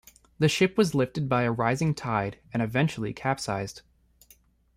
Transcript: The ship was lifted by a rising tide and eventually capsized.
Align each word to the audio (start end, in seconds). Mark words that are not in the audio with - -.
The 0.39 0.47
ship 0.49 0.79
was 0.79 0.95
lifted 0.95 1.29
by 1.29 1.43
a 1.43 1.51
rising 1.51 1.93
tide 1.93 2.39
and 2.51 2.63
eventually 2.63 3.13
capsized. 3.13 3.83